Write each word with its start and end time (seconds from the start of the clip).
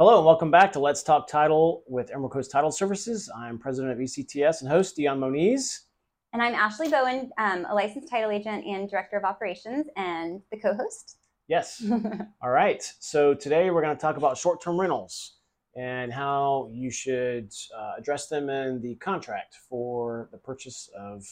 Hello 0.00 0.16
and 0.18 0.24
welcome 0.24 0.52
back 0.52 0.70
to 0.70 0.78
Let's 0.78 1.02
Talk 1.02 1.26
Title 1.26 1.82
with 1.88 2.12
Emerald 2.12 2.30
Coast 2.30 2.52
Title 2.52 2.70
Services. 2.70 3.28
I'm 3.36 3.58
president 3.58 3.94
of 3.94 3.98
ECTS 3.98 4.60
and 4.60 4.70
host 4.70 4.94
Dion 4.94 5.18
Moniz. 5.18 5.86
And 6.32 6.40
I'm 6.40 6.54
Ashley 6.54 6.88
Bowen, 6.88 7.32
um, 7.36 7.66
a 7.68 7.74
licensed 7.74 8.08
title 8.08 8.30
agent 8.30 8.64
and 8.64 8.88
director 8.88 9.16
of 9.16 9.24
operations, 9.24 9.88
and 9.96 10.40
the 10.52 10.60
co-host. 10.60 11.16
Yes. 11.48 11.84
All 12.40 12.50
right. 12.50 12.80
So 13.00 13.34
today 13.34 13.70
we're 13.72 13.82
going 13.82 13.96
to 13.96 14.00
talk 14.00 14.16
about 14.16 14.38
short-term 14.38 14.78
rentals 14.78 15.38
and 15.76 16.12
how 16.12 16.70
you 16.72 16.92
should 16.92 17.52
uh, 17.76 17.94
address 17.98 18.28
them 18.28 18.48
in 18.50 18.80
the 18.80 18.94
contract 19.00 19.56
for 19.68 20.28
the 20.30 20.38
purchase 20.38 20.88
of 20.96 21.26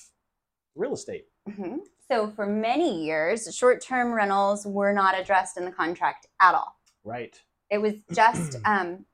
real 0.75 0.95
estate. 0.95 1.27
Mhm. 1.49 1.83
So 2.11 2.33
for 2.33 2.47
many 2.49 3.05
years, 3.05 3.55
short-term 3.55 4.13
rentals 4.13 4.67
were 4.67 4.93
not 4.93 5.17
addressed 5.17 5.57
in 5.57 5.65
the 5.65 5.71
contract 5.71 6.27
at 6.41 6.57
all. 6.57 6.75
Right. 7.05 7.41
It 7.71 7.79
was 7.79 7.95
just, 8.13 8.57
um, 8.65 9.05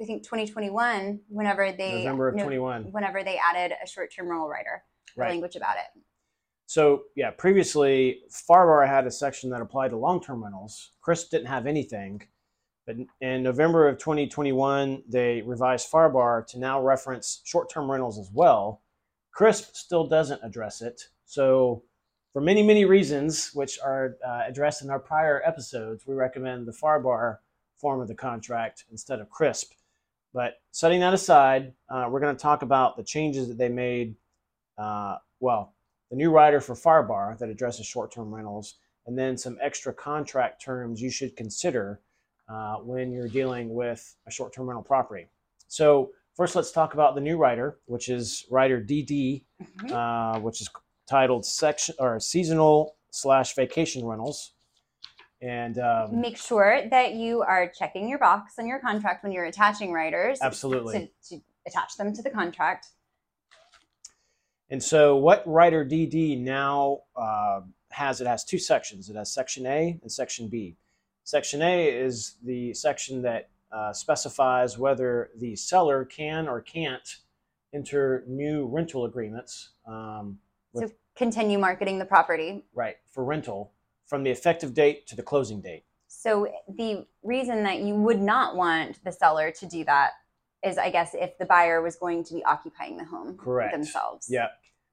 I 0.00 0.04
think, 0.04 0.22
2021, 0.22 1.20
whenever 1.28 1.72
they 1.72 1.98
November 2.04 2.28
of 2.28 2.36
no- 2.36 2.44
21. 2.44 2.84
whenever 2.92 3.22
they 3.22 3.38
added 3.38 3.76
a 3.82 3.86
short-term 3.86 4.28
rental 4.28 4.48
rider, 4.48 4.82
Right. 5.16 5.30
language 5.30 5.56
about 5.56 5.76
it. 5.76 6.00
So 6.66 7.02
yeah, 7.16 7.32
previously 7.32 8.20
FARBAR 8.30 8.86
had 8.86 9.04
a 9.04 9.10
section 9.10 9.50
that 9.50 9.60
applied 9.60 9.88
to 9.90 9.96
long-term 9.96 10.44
rentals. 10.44 10.92
CRISP 11.00 11.30
didn't 11.32 11.48
have 11.48 11.66
anything, 11.66 12.22
but 12.86 12.94
in 13.20 13.42
November 13.42 13.88
of 13.88 13.98
2021, 13.98 15.02
they 15.08 15.42
revised 15.42 15.90
FARBAR 15.90 16.46
to 16.46 16.60
now 16.60 16.80
reference 16.80 17.40
short-term 17.44 17.90
rentals 17.90 18.20
as 18.20 18.30
well. 18.32 18.82
CRISP 19.32 19.74
still 19.74 20.06
doesn't 20.06 20.44
address 20.44 20.80
it. 20.80 21.02
So 21.24 21.82
for 22.32 22.40
many, 22.40 22.62
many 22.62 22.84
reasons, 22.84 23.50
which 23.52 23.80
are 23.80 24.16
uh, 24.24 24.42
addressed 24.46 24.82
in 24.82 24.90
our 24.90 25.00
prior 25.00 25.42
episodes, 25.44 26.06
we 26.06 26.14
recommend 26.14 26.68
the 26.68 26.72
FARBAR 26.72 27.38
form 27.80 28.00
of 28.00 28.08
the 28.08 28.14
contract 28.14 28.84
instead 28.90 29.20
of 29.20 29.30
CRISP. 29.30 29.72
But 30.32 30.60
setting 30.70 31.00
that 31.00 31.14
aside, 31.14 31.72
uh, 31.88 32.06
we're 32.10 32.20
going 32.20 32.36
to 32.36 32.40
talk 32.42 32.62
about 32.62 32.96
the 32.96 33.02
changes 33.02 33.48
that 33.48 33.58
they 33.58 33.68
made. 33.68 34.14
Uh, 34.78 35.16
well, 35.40 35.74
the 36.10 36.16
new 36.16 36.30
rider 36.30 36.60
for 36.60 36.74
FARBAR 36.74 37.38
that 37.38 37.48
addresses 37.48 37.86
short-term 37.86 38.32
rentals, 38.34 38.76
and 39.06 39.18
then 39.18 39.36
some 39.36 39.58
extra 39.60 39.92
contract 39.92 40.62
terms 40.62 41.00
you 41.00 41.10
should 41.10 41.36
consider 41.36 42.00
uh, 42.48 42.76
when 42.76 43.12
you're 43.12 43.28
dealing 43.28 43.74
with 43.74 44.16
a 44.26 44.30
short-term 44.30 44.66
rental 44.66 44.82
property. 44.82 45.26
So 45.68 46.10
first, 46.36 46.54
let's 46.56 46.72
talk 46.72 46.94
about 46.94 47.14
the 47.14 47.20
new 47.20 47.36
rider, 47.36 47.78
which 47.86 48.08
is 48.08 48.44
rider 48.50 48.80
DD, 48.80 49.44
Mhm. 49.62 49.90
uh, 49.92 50.40
which 50.40 50.60
is 50.60 50.68
titled 51.06 51.44
section 51.46 51.94
or 51.98 52.18
seasonal 52.20 52.96
slash 53.10 53.54
vacation 53.54 54.04
rentals. 54.04 54.52
And 55.42 55.78
um, 55.78 56.20
Make 56.20 56.36
sure 56.36 56.88
that 56.90 57.14
you 57.14 57.42
are 57.42 57.68
checking 57.68 58.08
your 58.08 58.18
box 58.18 58.54
on 58.58 58.66
your 58.66 58.78
contract 58.78 59.22
when 59.22 59.32
you're 59.32 59.46
attaching 59.46 59.92
riders. 59.92 60.38
Absolutely. 60.42 61.10
To, 61.28 61.36
to 61.36 61.42
attach 61.66 61.96
them 61.96 62.12
to 62.14 62.22
the 62.22 62.30
contract. 62.30 62.88
And 64.68 64.82
so, 64.82 65.16
what 65.16 65.42
Rider 65.46 65.84
DD 65.84 66.40
now 66.40 67.00
uh, 67.16 67.62
has, 67.90 68.20
it 68.20 68.26
has 68.26 68.44
two 68.44 68.58
sections. 68.58 69.08
It 69.08 69.16
has 69.16 69.32
Section 69.32 69.66
A 69.66 69.98
and 70.02 70.12
Section 70.12 70.48
B. 70.48 70.76
Section 71.24 71.62
A 71.62 71.88
is 71.88 72.36
the 72.44 72.72
section 72.74 73.22
that 73.22 73.48
uh, 73.72 73.92
specifies 73.92 74.78
whether 74.78 75.30
the 75.38 75.56
seller 75.56 76.04
can 76.04 76.48
or 76.48 76.60
can't 76.60 77.16
enter 77.72 78.24
new 78.26 78.66
rental 78.66 79.04
agreements, 79.04 79.70
um, 79.86 80.38
So 80.74 80.90
continue 81.16 81.58
marketing 81.58 81.98
the 81.98 82.04
property. 82.04 82.64
right, 82.74 82.96
for 83.12 83.24
rental 83.24 83.72
from 84.10 84.24
the 84.24 84.30
effective 84.30 84.74
date 84.74 85.06
to 85.06 85.14
the 85.14 85.22
closing 85.22 85.60
date. 85.60 85.84
So 86.08 86.48
the 86.68 87.06
reason 87.22 87.62
that 87.62 87.78
you 87.78 87.94
would 87.94 88.20
not 88.20 88.56
want 88.56 89.02
the 89.04 89.12
seller 89.12 89.52
to 89.52 89.66
do 89.66 89.84
that 89.84 90.10
is, 90.64 90.76
I 90.76 90.90
guess, 90.90 91.14
if 91.14 91.38
the 91.38 91.46
buyer 91.46 91.80
was 91.80 91.94
going 91.94 92.24
to 92.24 92.34
be 92.34 92.44
occupying 92.44 92.96
the 92.96 93.04
home 93.04 93.38
Correct. 93.38 93.72
themselves. 93.72 94.26
Yeah. 94.28 94.48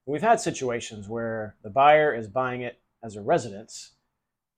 We've 0.05 0.21
had 0.21 0.39
situations 0.39 1.09
where 1.09 1.55
the 1.63 1.71
buyer 1.71 2.13
is 2.13 2.27
buying 2.27 2.61
it 2.61 2.79
as 3.03 3.15
a 3.15 3.21
residence 3.21 3.93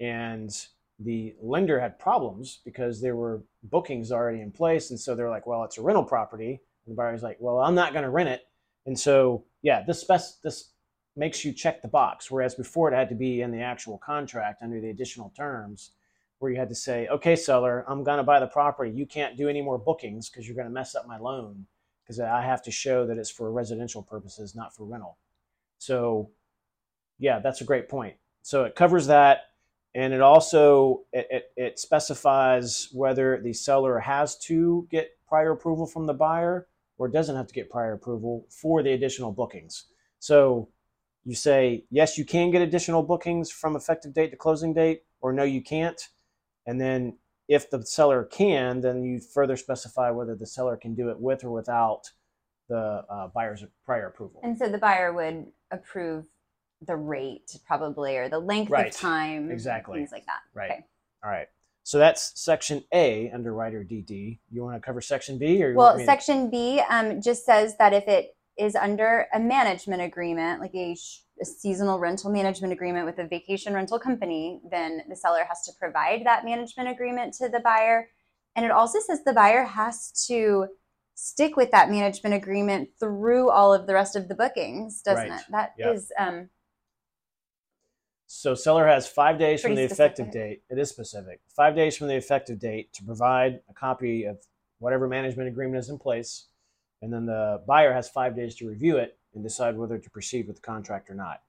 and 0.01 0.51
the 0.99 1.33
lender 1.41 1.79
had 1.79 1.97
problems 1.97 2.59
because 2.65 3.01
there 3.01 3.15
were 3.15 3.41
bookings 3.63 4.11
already 4.11 4.41
in 4.41 4.51
place. 4.51 4.89
And 4.89 4.99
so 4.99 5.15
they're 5.15 5.29
like, 5.29 5.47
well, 5.47 5.63
it's 5.63 5.77
a 5.77 5.81
rental 5.81 6.03
property. 6.03 6.59
And 6.85 6.91
the 6.93 6.97
buyer's 6.97 7.23
like, 7.23 7.37
well, 7.39 7.59
I'm 7.59 7.75
not 7.75 7.93
going 7.93 8.03
to 8.03 8.09
rent 8.09 8.29
it. 8.29 8.41
And 8.85 8.99
so, 8.99 9.45
yeah, 9.61 9.83
this, 9.87 10.01
spec- 10.01 10.41
this 10.43 10.71
makes 11.19 11.43
you 11.43 11.51
check 11.51 11.81
the 11.81 11.87
box. 11.87 12.31
Whereas 12.31 12.55
before 12.55 12.91
it 12.91 12.95
had 12.95 13.09
to 13.09 13.15
be 13.15 13.41
in 13.41 13.51
the 13.51 13.61
actual 13.61 13.97
contract 13.97 14.63
under 14.63 14.79
the 14.79 14.89
additional 14.89 15.31
terms 15.35 15.91
where 16.39 16.49
you 16.49 16.57
had 16.57 16.69
to 16.69 16.75
say, 16.75 17.07
okay, 17.09 17.35
seller, 17.35 17.83
I'm 17.87 18.03
going 18.03 18.17
to 18.17 18.23
buy 18.23 18.39
the 18.39 18.47
property. 18.47 18.91
You 18.91 19.05
can't 19.05 19.37
do 19.37 19.49
any 19.49 19.61
more 19.61 19.77
bookings 19.77 20.29
because 20.29 20.47
you're 20.47 20.55
going 20.55 20.67
to 20.67 20.73
mess 20.73 20.95
up 20.95 21.05
my 21.05 21.19
loan 21.19 21.65
because 22.01 22.19
I 22.19 22.41
have 22.41 22.63
to 22.63 22.71
show 22.71 23.05
that 23.05 23.17
it's 23.17 23.29
for 23.29 23.51
residential 23.51 24.01
purposes, 24.01 24.55
not 24.55 24.73
for 24.73 24.85
rental. 24.85 25.17
So, 25.77 26.31
yeah, 27.19 27.39
that's 27.39 27.61
a 27.61 27.65
great 27.65 27.89
point. 27.89 28.15
So 28.41 28.63
it 28.63 28.75
covers 28.75 29.05
that, 29.07 29.41
and 29.93 30.13
it 30.13 30.21
also 30.21 31.01
it, 31.11 31.27
it, 31.29 31.51
it 31.57 31.79
specifies 31.79 32.87
whether 32.93 33.41
the 33.43 33.53
seller 33.53 33.99
has 33.99 34.37
to 34.39 34.87
get 34.89 35.11
prior 35.27 35.51
approval 35.51 35.85
from 35.85 36.05
the 36.05 36.13
buyer 36.13 36.67
or 36.97 37.09
doesn't 37.09 37.35
have 37.35 37.47
to 37.47 37.53
get 37.53 37.69
prior 37.69 37.93
approval 37.93 38.45
for 38.49 38.81
the 38.81 38.93
additional 38.93 39.31
bookings. 39.31 39.85
So 40.19 40.69
you 41.29 41.35
say 41.35 41.85
yes, 41.91 42.17
you 42.17 42.25
can 42.25 42.49
get 42.49 42.63
additional 42.63 43.03
bookings 43.03 43.51
from 43.51 43.75
effective 43.75 44.15
date 44.15 44.31
to 44.31 44.35
closing 44.35 44.73
date, 44.73 45.03
or 45.21 45.31
no, 45.31 45.43
you 45.43 45.61
can't. 45.61 46.01
And 46.65 46.81
then 46.81 47.17
if 47.47 47.69
the 47.69 47.85
seller 47.85 48.23
can, 48.23 48.81
then 48.81 49.03
you 49.03 49.19
further 49.19 49.55
specify 49.55 50.09
whether 50.09 50.33
the 50.35 50.47
seller 50.47 50.75
can 50.75 50.95
do 50.95 51.09
it 51.09 51.19
with 51.19 51.43
or 51.43 51.51
without 51.51 52.09
the 52.67 53.03
uh, 53.07 53.27
buyer's 53.27 53.63
prior 53.85 54.07
approval. 54.07 54.41
And 54.43 54.57
so 54.57 54.69
the 54.69 54.79
buyer 54.79 55.13
would 55.13 55.45
approve 55.69 56.25
the 56.87 56.95
rate 56.95 57.59
probably 57.67 58.17
or 58.17 58.27
the 58.27 58.39
length 58.39 58.71
Right. 58.71 58.87
of 58.87 58.95
time. 58.95 59.51
Exactly. 59.51 59.99
Things 59.99 60.11
like 60.11 60.25
that. 60.25 60.39
Right. 60.55 60.71
Okay. 60.71 60.85
All 61.23 61.29
right. 61.29 61.47
So 61.83 61.99
that's 61.99 62.39
section 62.41 62.83
A 62.91 63.29
under 63.31 63.53
Rider 63.53 63.83
DD. 63.83 64.39
You 64.51 64.63
want 64.63 64.77
to 64.77 64.79
cover 64.81 64.99
section 65.01 65.37
B 65.37 65.63
or 65.63 65.69
you 65.69 65.75
Well, 65.77 65.87
want 65.87 65.97
me 65.97 66.03
to- 66.03 66.11
section 66.11 66.49
B 66.49 66.81
um, 66.89 67.21
just 67.21 67.45
says 67.45 67.77
that 67.77 67.93
if 67.93 68.07
it 68.07 68.35
is 68.59 68.75
under 68.75 69.27
a 69.33 69.39
management 69.39 70.01
agreement, 70.01 70.59
like 70.59 70.75
a, 70.75 70.95
a 71.41 71.45
seasonal 71.45 71.97
rental 71.97 72.29
management 72.29 72.73
agreement 72.73 73.05
with 73.05 73.17
a 73.17 73.27
vacation 73.27 73.73
rental 73.73 73.97
company, 73.97 74.59
then 74.69 75.01
the 75.09 75.15
seller 75.15 75.45
has 75.47 75.61
to 75.63 75.71
provide 75.79 76.25
that 76.25 76.43
management 76.43 76.89
agreement 76.89 77.33
to 77.35 77.47
the 77.47 77.61
buyer. 77.61 78.09
And 78.55 78.65
it 78.65 78.71
also 78.71 78.99
says 78.99 79.23
the 79.23 79.33
buyer 79.33 79.63
has 79.63 80.11
to 80.27 80.67
stick 81.15 81.55
with 81.55 81.71
that 81.71 81.89
management 81.89 82.35
agreement 82.35 82.89
through 82.99 83.49
all 83.49 83.73
of 83.73 83.87
the 83.87 83.93
rest 83.93 84.15
of 84.15 84.27
the 84.27 84.35
bookings, 84.35 85.01
doesn't 85.01 85.29
Right. 85.29 85.39
it? 85.39 85.45
That 85.51 85.73
Yep. 85.77 85.95
is 85.95 86.11
um, 86.19 86.49
So 88.27 88.53
seller 88.53 88.85
has 88.85 89.07
five 89.07 89.39
days 89.39 89.61
from 89.61 89.75
the 89.75 89.83
effective 89.83 90.31
date. 90.31 90.61
It 90.69 90.77
is 90.77 90.89
specific. 90.89 91.41
Five 91.55 91.75
days 91.75 91.97
from 91.97 92.07
the 92.07 92.15
effective 92.15 92.59
date 92.59 92.93
to 92.93 93.03
provide 93.03 93.61
a 93.69 93.73
copy 93.73 94.25
of 94.25 94.37
whatever 94.77 95.07
management 95.07 95.49
agreement 95.49 95.79
is 95.79 95.89
in 95.89 95.97
place, 95.97 96.45
and 97.01 97.11
then 97.13 97.25
the 97.25 97.61
buyer 97.67 97.93
has 97.93 98.09
five 98.09 98.35
days 98.35 98.55
to 98.55 98.67
review 98.67 98.97
it 98.97 99.17
and 99.33 99.43
decide 99.43 99.77
whether 99.77 99.97
to 99.97 100.09
proceed 100.09 100.47
with 100.47 100.57
the 100.57 100.61
contract 100.61 101.09
or 101.09 101.15
not. 101.15 101.41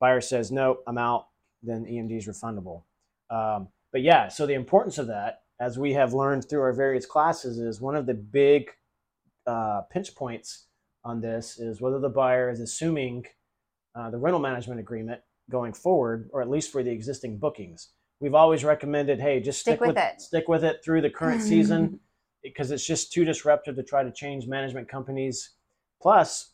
Buyer 0.00 0.20
says 0.20 0.50
no, 0.52 0.78
I'm 0.86 0.98
out. 0.98 1.26
Then 1.62 1.84
EMD 1.84 2.16
is 2.16 2.28
refundable. 2.28 2.82
Um, 3.30 3.68
but 3.92 4.02
yeah, 4.02 4.28
so 4.28 4.46
the 4.46 4.54
importance 4.54 4.98
of 4.98 5.08
that, 5.08 5.42
as 5.60 5.78
we 5.78 5.92
have 5.94 6.14
learned 6.14 6.48
through 6.48 6.60
our 6.60 6.72
various 6.72 7.04
classes, 7.04 7.58
is 7.58 7.80
one 7.80 7.96
of 7.96 8.06
the 8.06 8.14
big 8.14 8.70
uh, 9.46 9.82
pinch 9.90 10.14
points 10.14 10.66
on 11.04 11.20
this 11.20 11.58
is 11.58 11.80
whether 11.80 11.98
the 11.98 12.08
buyer 12.08 12.50
is 12.50 12.60
assuming 12.60 13.24
uh, 13.94 14.10
the 14.10 14.18
rental 14.18 14.40
management 14.40 14.78
agreement 14.78 15.20
going 15.50 15.72
forward, 15.72 16.28
or 16.32 16.42
at 16.42 16.50
least 16.50 16.70
for 16.70 16.82
the 16.82 16.90
existing 16.90 17.38
bookings. 17.38 17.88
We've 18.20 18.34
always 18.34 18.64
recommended, 18.64 19.20
hey, 19.20 19.40
just 19.40 19.60
stick, 19.60 19.78
Stick 19.78 19.88
with 19.88 19.96
it. 19.96 20.20
stick 20.20 20.48
with 20.48 20.64
it 20.64 20.80
through 20.84 21.00
the 21.02 21.10
current 21.10 21.42
season 21.42 22.00
because 22.42 22.70
it's 22.70 22.86
just 22.86 23.12
too 23.12 23.24
disruptive 23.24 23.76
to 23.76 23.82
try 23.82 24.02
to 24.02 24.12
change 24.12 24.46
management 24.46 24.88
companies. 24.88 25.50
Plus, 26.00 26.52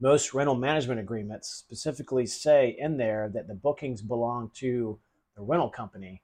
most 0.00 0.34
rental 0.34 0.54
management 0.54 1.00
agreements 1.00 1.48
specifically 1.50 2.26
say 2.26 2.76
in 2.78 2.96
there 2.96 3.30
that 3.34 3.48
the 3.48 3.54
bookings 3.54 4.00
belong 4.02 4.50
to 4.54 4.98
the 5.36 5.42
rental 5.42 5.68
company, 5.70 6.22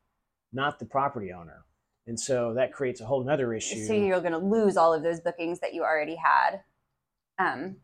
not 0.52 0.78
the 0.78 0.84
property 0.84 1.32
owner. 1.32 1.64
And 2.06 2.18
so 2.18 2.52
that 2.54 2.72
creates 2.72 3.00
a 3.00 3.06
whole 3.06 3.24
nother 3.24 3.54
issue. 3.54 3.86
so 3.86 3.94
you're 3.94 4.20
going 4.20 4.32
to 4.32 4.38
lose 4.38 4.76
all 4.76 4.92
of 4.92 5.02
those 5.02 5.20
bookings 5.20 5.60
that 5.60 5.72
you 5.72 5.82
already 5.82 6.16
had. 6.16 6.60
Um, 7.38 7.76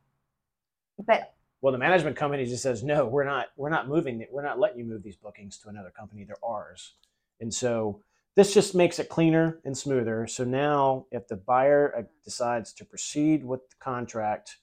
but 1.06 1.34
Well, 1.62 1.72
the 1.72 1.78
management 1.78 2.16
company 2.16 2.44
just 2.44 2.62
says, 2.62 2.84
no, 2.84 3.06
we're 3.06 3.24
not, 3.24 3.46
we're 3.56 3.70
not 3.70 3.88
moving. 3.88 4.26
We're 4.30 4.42
not 4.44 4.58
letting 4.58 4.78
you 4.78 4.84
move 4.84 5.02
these 5.02 5.16
bookings 5.16 5.58
to 5.58 5.68
another 5.68 5.90
company. 5.90 6.24
They're 6.24 6.36
ours. 6.44 6.94
And 7.40 7.52
so 7.52 8.02
this 8.36 8.54
just 8.54 8.74
makes 8.74 8.98
it 8.98 9.08
cleaner 9.08 9.60
and 9.64 9.76
smoother. 9.76 10.26
So 10.26 10.44
now 10.44 11.06
if 11.10 11.26
the 11.28 11.36
buyer 11.36 11.94
uh, 11.96 12.02
decides 12.24 12.72
to 12.74 12.84
proceed 12.84 13.44
with 13.44 13.68
the 13.68 13.76
contract 13.80 14.56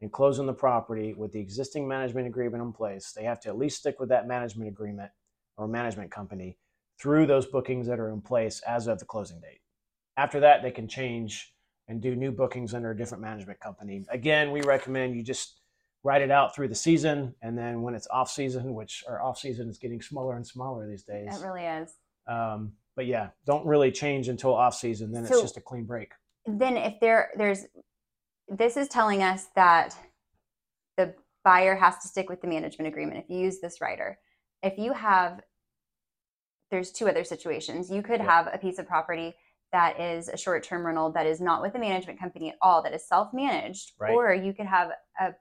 and 0.00 0.10
close 0.10 0.38
on 0.38 0.46
the 0.46 0.52
property 0.52 1.14
with 1.14 1.32
the 1.32 1.40
existing 1.40 1.86
management 1.86 2.26
agreement 2.26 2.62
in 2.62 2.72
place, 2.72 3.12
they 3.12 3.24
have 3.24 3.40
to 3.40 3.48
at 3.48 3.58
least 3.58 3.78
stick 3.78 4.00
with 4.00 4.08
that 4.08 4.26
management 4.26 4.68
agreement 4.68 5.10
or 5.56 5.68
management 5.68 6.10
company 6.10 6.58
through 7.00 7.26
those 7.26 7.46
bookings 7.46 7.86
that 7.86 8.00
are 8.00 8.10
in 8.10 8.20
place 8.20 8.60
as 8.66 8.86
of 8.86 8.98
the 8.98 9.04
closing 9.04 9.40
date. 9.40 9.60
After 10.16 10.40
that, 10.40 10.62
they 10.62 10.70
can 10.70 10.88
change 10.88 11.54
and 11.88 12.00
do 12.00 12.14
new 12.14 12.32
bookings 12.32 12.74
under 12.74 12.90
a 12.90 12.96
different 12.96 13.22
management 13.22 13.60
company. 13.60 14.04
Again, 14.10 14.50
we 14.50 14.62
recommend 14.62 15.14
you 15.14 15.22
just 15.22 15.60
write 16.04 16.22
it 16.22 16.30
out 16.30 16.54
through 16.54 16.68
the 16.68 16.74
season, 16.74 17.34
and 17.42 17.56
then 17.56 17.82
when 17.82 17.94
it's 17.94 18.08
off 18.10 18.30
season, 18.30 18.74
which 18.74 19.04
our 19.08 19.22
off 19.22 19.38
season 19.38 19.68
is 19.68 19.78
getting 19.78 20.02
smaller 20.02 20.36
and 20.36 20.46
smaller 20.46 20.88
these 20.88 21.04
days. 21.04 21.28
It 21.30 21.44
really 21.44 21.64
is. 21.64 21.94
Um, 22.26 22.72
but 22.96 23.06
yeah, 23.06 23.30
don't 23.46 23.66
really 23.66 23.90
change 23.90 24.28
until 24.28 24.54
off 24.54 24.74
season. 24.74 25.12
Then 25.12 25.26
So- 25.26 25.34
it's 25.34 25.42
just 25.42 25.56
a 25.56 25.60
clean 25.60 25.84
break. 25.84 26.12
Then 26.46 26.76
if 26.76 26.98
there 27.00 27.30
there's 27.36 27.66
this 28.48 28.76
is 28.76 28.88
telling 28.88 29.22
us 29.22 29.46
that 29.54 29.96
the 30.96 31.14
buyer 31.44 31.74
has 31.74 31.98
to 31.98 32.08
stick 32.08 32.28
with 32.28 32.40
the 32.40 32.48
management 32.48 32.88
agreement 32.88 33.18
if 33.24 33.30
you 33.30 33.38
use 33.38 33.60
this 33.60 33.80
rider. 33.80 34.18
If 34.62 34.78
you 34.78 34.92
have 34.92 35.40
there's 36.70 36.90
two 36.90 37.06
other 37.06 37.22
situations. 37.22 37.90
You 37.90 38.02
could 38.02 38.20
have 38.20 38.48
a 38.50 38.56
piece 38.56 38.78
of 38.78 38.86
property 38.86 39.34
that 39.72 40.00
is 40.00 40.28
a 40.28 40.38
short-term 40.38 40.86
rental 40.86 41.12
that 41.12 41.26
is 41.26 41.38
not 41.38 41.60
with 41.60 41.74
a 41.74 41.78
management 41.78 42.18
company 42.18 42.48
at 42.48 42.56
all, 42.62 42.82
that 42.82 42.94
is 42.94 43.06
self-managed, 43.06 43.92
Right. 43.98 44.14
or 44.14 44.32
you 44.32 44.54
could 44.54 44.66
have 44.66 44.90
a 45.20 45.34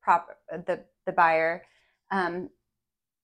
prop 0.00 0.28
the 0.50 0.84
the 1.06 1.12
buyer 1.12 1.62
um, 2.12 2.48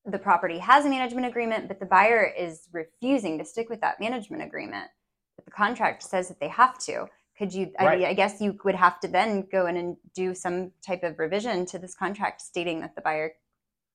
the 0.05 0.19
property 0.19 0.59
has 0.59 0.85
a 0.85 0.89
management 0.89 1.27
agreement, 1.27 1.69
but 1.69 1.79
the 1.79 1.87
buyer 1.87 2.25
is 2.25 2.69
refusing 2.73 3.39
to 3.39 3.45
stick 3.45 3.69
with 3.69 3.81
that 3.83 4.01
management 4.01 4.43
agreement. 4.43 4.89
But 5.37 5.45
the 5.45 5.51
contract 5.51 6.03
says 6.03 6.29
that 6.29 6.41
they 6.41 6.49
have 6.49 6.79
to. 6.81 7.07
Could 7.39 7.55
you? 7.55 7.73
I, 7.79 7.85
Right. 7.87 7.99
mean, 8.01 8.09
I 8.09 8.15
guess 8.15 8.41
you 8.41 8.59
would 8.65 8.75
have 8.75 9.01
to 9.01 9.09
then 9.09 9.47
go 9.51 9.67
in 9.67 9.77
and 9.77 9.97
do 10.15 10.35
some 10.35 10.73
type 10.87 11.03
of 11.03 11.19
revision 11.19 11.65
to 11.67 11.79
this 11.79 11.95
contract, 11.95 12.43
stating 12.43 12.81
that 12.81 12.95
the 12.95 13.01
buyer, 13.01 13.33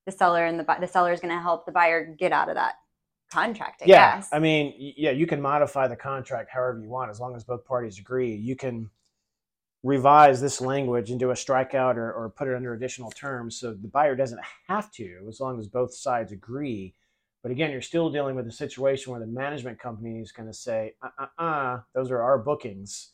the 0.05 0.11
seller, 0.11 0.45
and 0.45 0.59
the 0.59 0.77
the 0.79 0.87
seller 0.87 1.11
is 1.13 1.19
going 1.19 1.33
to 1.33 1.41
help 1.41 1.65
the 1.65 1.71
buyer 1.71 2.05
get 2.05 2.31
out 2.31 2.49
of 2.49 2.55
that 2.55 2.75
contract. 3.31 3.81
I 3.83 3.85
yeah, 3.85 4.15
guess. 4.15 4.29
I 4.31 4.39
mean, 4.39 4.73
yeah, 4.97 5.11
you 5.11 5.27
can 5.27 5.41
modify 5.41 5.87
the 5.87 5.95
contract 5.95 6.49
however 6.51 6.79
you 6.79 6.89
want 6.89 7.11
as 7.11 7.19
long 7.19 7.35
as 7.35 7.43
both 7.43 7.65
parties 7.65 7.99
agree. 7.99 8.33
You 8.35 8.55
can 8.55 8.89
revise 9.85 10.41
this 10.41 10.59
language 10.59 11.11
and 11.11 11.19
do 11.19 11.29
a 11.29 11.35
strikeout 11.35 11.95
or, 11.95 12.11
or 12.11 12.31
put 12.31 12.47
it 12.47 12.55
under 12.55 12.73
additional 12.73 13.11
terms 13.11 13.59
so 13.59 13.71
the 13.71 13.87
buyer 13.87 14.15
doesn't 14.15 14.39
have 14.67 14.91
to 14.91 15.23
as 15.29 15.39
long 15.39 15.59
as 15.59 15.67
both 15.67 15.93
sides 15.93 16.31
agree. 16.31 16.95
But 17.43 17.51
again, 17.51 17.69
you're 17.69 17.83
still 17.83 18.09
dealing 18.09 18.35
with 18.35 18.47
a 18.47 18.51
situation 18.51 19.11
where 19.11 19.19
the 19.19 19.27
management 19.27 19.77
company 19.77 20.19
is 20.19 20.31
going 20.31 20.47
to 20.47 20.53
say, 20.53 20.95
uh 21.03 21.09
uh 21.19 21.41
uh, 21.41 21.79
those 21.93 22.09
are 22.09 22.19
our 22.19 22.39
bookings. 22.39 23.11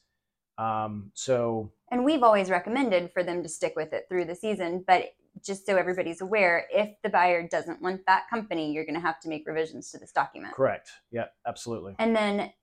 Um, 0.58 1.12
so, 1.14 1.74
And 1.92 2.06
we've 2.06 2.24
always 2.24 2.50
recommended 2.50 3.12
for 3.12 3.22
them 3.22 3.44
to 3.44 3.50
stick 3.50 3.74
with 3.76 3.92
it 3.92 4.06
through 4.08 4.26
the 4.26 4.36
season, 4.36 4.86
but 4.88 5.10
just 5.44 5.66
so 5.66 5.76
everybody's 5.76 6.22
aware, 6.22 6.68
if 6.72 6.90
the 7.04 7.10
buyer 7.10 7.46
doesn't 7.46 7.82
want 7.82 8.06
that 8.06 8.30
company, 8.30 8.72
you're 8.72 8.86
going 8.86 8.96
to 8.96 9.02
have 9.02 9.20
to 9.22 9.28
make 9.28 9.46
revisions 9.46 9.92
to 9.92 9.98
this 9.98 10.14
document. 10.14 10.54
correct. 10.54 10.90
Yeah, 11.12 11.26
absolutely. 11.46 11.96
And 12.00 12.16
then 12.16 12.54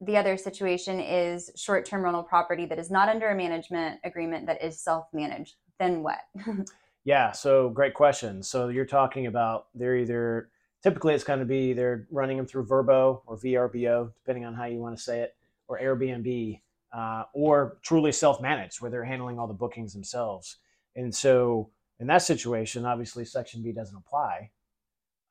the 0.00 0.16
other 0.16 0.36
situation 0.36 1.00
is 1.00 1.50
short-term 1.56 2.02
rental 2.02 2.22
property 2.22 2.66
that 2.66 2.78
is 2.78 2.90
not 2.90 3.08
under 3.08 3.28
a 3.28 3.34
management 3.34 3.98
agreement 4.04 4.46
that 4.46 4.62
is 4.62 4.80
self-managed. 4.80 5.54
Then 5.78 6.02
what? 6.02 6.18
Yeah, 7.06 7.30
so 7.30 7.68
great 7.70 7.94
question. 7.94 8.42
So 8.42 8.66
you're 8.66 8.84
talking 8.84 9.26
about 9.26 9.68
they're 9.76 9.96
either 9.96 10.50
typically 10.82 11.14
it's 11.14 11.22
going 11.22 11.38
to 11.38 11.44
be 11.44 11.72
they're 11.72 12.08
running 12.10 12.36
them 12.36 12.46
through 12.46 12.66
Verbo 12.66 13.22
or 13.26 13.38
VRBO, 13.38 14.12
depending 14.12 14.44
on 14.44 14.54
how 14.54 14.64
you 14.64 14.78
want 14.78 14.96
to 14.96 15.02
say 15.02 15.20
it, 15.20 15.36
or 15.68 15.78
Airbnb, 15.78 16.60
uh, 16.92 17.22
or 17.32 17.78
truly 17.82 18.10
self-managed, 18.10 18.80
where 18.80 18.90
they're 18.90 19.04
handling 19.04 19.38
all 19.38 19.46
the 19.46 19.54
bookings 19.54 19.92
themselves. 19.92 20.56
And 20.96 21.14
so 21.14 21.70
in 22.00 22.08
that 22.08 22.22
situation, 22.22 22.84
obviously 22.84 23.24
Section 23.24 23.62
B 23.62 23.70
doesn't 23.70 23.96
apply. 23.96 24.50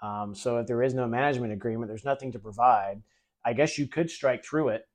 Um, 0.02 0.34
so 0.34 0.60
if 0.60 0.68
there 0.68 0.82
is 0.82 0.94
no 0.94 1.08
management 1.08 1.52
agreement, 1.52 1.90
there's 1.90 2.06
nothing 2.06 2.32
to 2.32 2.40
provide. 2.40 3.02
I 3.46 3.54
guess 3.54 3.78
you 3.78 3.88
could 3.88 4.10
strike 4.10 4.44
through 4.44 4.70
it 4.70 4.88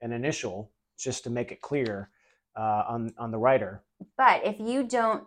an 0.00 0.12
initial 0.12 0.72
just 0.98 1.24
to 1.24 1.30
make 1.30 1.52
it 1.52 1.60
clear 1.60 2.10
uh, 2.56 2.84
on 2.88 3.12
on 3.18 3.30
the 3.30 3.38
rider. 3.38 3.82
but 4.16 4.44
if 4.44 4.58
you 4.60 4.84
don't 4.84 5.24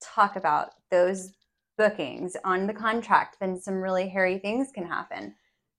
talk 0.00 0.36
about 0.36 0.70
those 0.90 1.32
bookings 1.76 2.36
on 2.44 2.66
the 2.66 2.72
contract, 2.72 3.38
then 3.40 3.60
some 3.60 3.74
really 3.80 4.08
hairy 4.08 4.38
things 4.38 4.70
can 4.72 4.86
happen. 4.86 5.34